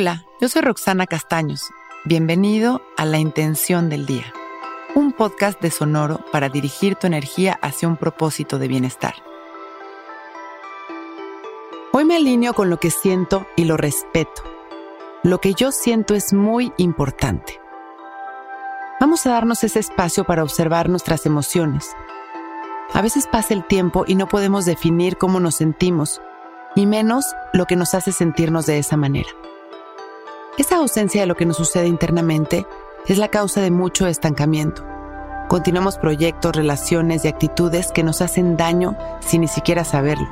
[0.00, 1.68] Hola, yo soy Roxana Castaños.
[2.06, 4.32] Bienvenido a La Intención del Día,
[4.94, 9.12] un podcast de Sonoro para dirigir tu energía hacia un propósito de bienestar.
[11.92, 14.42] Hoy me alineo con lo que siento y lo respeto.
[15.22, 17.60] Lo que yo siento es muy importante.
[19.00, 21.94] Vamos a darnos ese espacio para observar nuestras emociones.
[22.94, 26.22] A veces pasa el tiempo y no podemos definir cómo nos sentimos,
[26.74, 29.28] y menos lo que nos hace sentirnos de esa manera.
[30.60, 32.66] Esa ausencia de lo que nos sucede internamente
[33.06, 34.84] es la causa de mucho estancamiento.
[35.48, 40.28] Continuamos proyectos, relaciones y actitudes que nos hacen daño sin ni siquiera saberlo.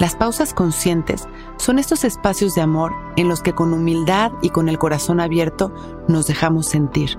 [0.00, 4.68] Las pausas conscientes son estos espacios de amor en los que con humildad y con
[4.68, 5.72] el corazón abierto
[6.08, 7.16] nos dejamos sentir.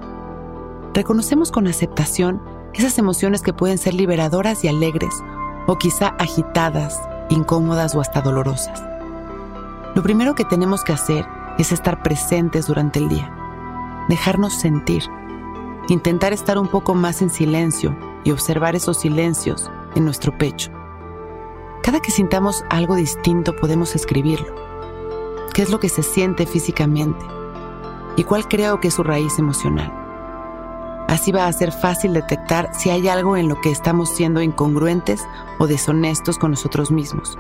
[0.94, 2.42] Reconocemos con aceptación
[2.74, 5.16] esas emociones que pueden ser liberadoras y alegres,
[5.68, 8.84] o quizá agitadas, incómodas o hasta dolorosas.
[9.96, 11.26] Lo primero que tenemos que hacer
[11.58, 13.32] es estar presentes durante el día,
[14.10, 15.04] dejarnos sentir,
[15.88, 20.72] intentar estar un poco más en silencio y observar esos silencios en nuestro pecho.
[21.84, 24.54] Cada que sintamos algo distinto podemos escribirlo.
[25.54, 27.26] ¿Qué es lo que se siente físicamente?
[28.18, 29.94] ¿Y cuál creo que es su raíz emocional?
[31.08, 35.26] Así va a ser fácil detectar si hay algo en lo que estamos siendo incongruentes
[35.60, 37.38] o deshonestos con nosotros mismos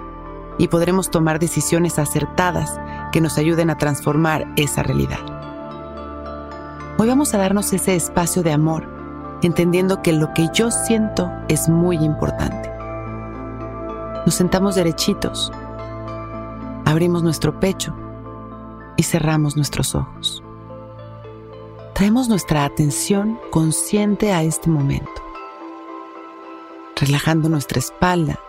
[0.57, 2.79] y podremos tomar decisiones acertadas
[3.11, 5.19] que nos ayuden a transformar esa realidad.
[6.97, 8.87] Hoy vamos a darnos ese espacio de amor,
[9.41, 12.71] entendiendo que lo que yo siento es muy importante.
[14.25, 15.51] Nos sentamos derechitos,
[16.85, 17.95] abrimos nuestro pecho
[18.95, 20.41] y cerramos nuestros ojos.
[21.93, 25.21] Traemos nuestra atención consciente a este momento,
[26.95, 28.39] relajando nuestra espalda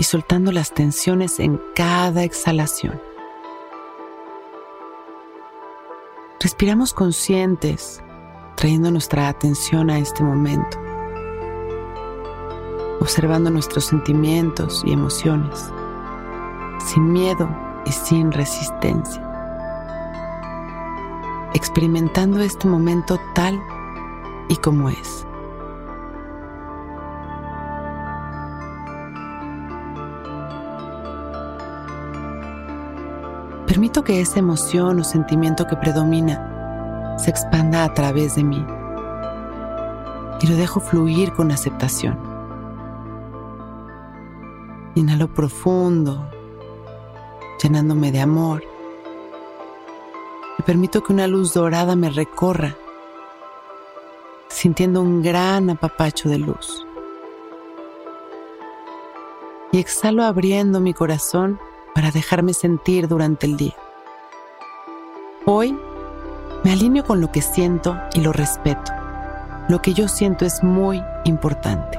[0.00, 2.98] y soltando las tensiones en cada exhalación.
[6.40, 8.02] Respiramos conscientes,
[8.56, 10.78] trayendo nuestra atención a este momento,
[13.02, 15.70] observando nuestros sentimientos y emociones,
[16.78, 19.22] sin miedo y sin resistencia,
[21.52, 23.60] experimentando este momento tal
[24.48, 25.26] y como es.
[33.70, 38.66] Permito que esa emoción o sentimiento que predomina se expanda a través de mí
[40.40, 42.18] y lo dejo fluir con aceptación.
[44.96, 46.28] Inhalo profundo,
[47.62, 48.64] llenándome de amor
[50.58, 52.74] y permito que una luz dorada me recorra,
[54.48, 56.84] sintiendo un gran apapacho de luz.
[59.70, 61.60] Y exhalo abriendo mi corazón
[62.00, 63.74] para dejarme sentir durante el día.
[65.44, 65.78] Hoy
[66.64, 68.90] me alineo con lo que siento y lo respeto.
[69.68, 71.98] Lo que yo siento es muy importante.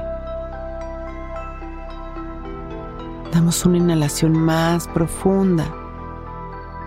[3.30, 5.72] Damos una inhalación más profunda,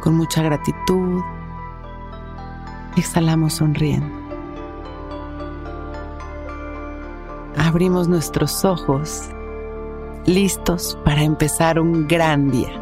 [0.01, 1.21] con mucha gratitud.
[2.97, 4.13] Exhalamos sonriendo.
[7.55, 9.29] Abrimos nuestros ojos,
[10.25, 12.81] listos para empezar un gran día.